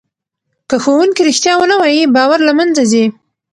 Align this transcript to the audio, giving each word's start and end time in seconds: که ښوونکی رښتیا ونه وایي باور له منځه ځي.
که 0.69 0.75
ښوونکی 0.83 1.21
رښتیا 1.29 1.53
ونه 1.57 1.75
وایي 1.79 2.03
باور 2.15 2.39
له 2.47 2.53
منځه 2.59 2.83
ځي. 2.91 3.05